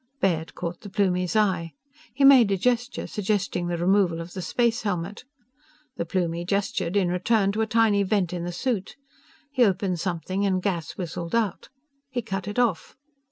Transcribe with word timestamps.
Baird 0.19 0.55
caught 0.55 0.81
the 0.81 0.89
Plumie's 0.89 1.35
eye. 1.35 1.73
He 2.15 2.23
made 2.23 2.49
a 2.51 2.57
gesture 2.57 3.05
suggesting 3.05 3.67
the 3.67 3.77
removal 3.77 4.19
of 4.19 4.33
the 4.33 4.41
space 4.41 4.81
helmet. 4.81 5.25
The 5.95 6.07
Plumie 6.07 6.43
gestured, 6.43 6.97
in 6.97 7.09
return, 7.09 7.51
to 7.51 7.61
a 7.61 7.67
tiny 7.67 8.01
vent 8.01 8.33
in 8.33 8.43
the 8.43 8.51
suit. 8.51 8.95
He 9.51 9.63
opened 9.63 9.99
something 9.99 10.43
and 10.43 10.59
gas 10.59 10.93
whistled 10.97 11.35
out. 11.35 11.69
He 12.09 12.23
cut 12.23 12.47
it 12.47 12.57
off. 12.57 12.95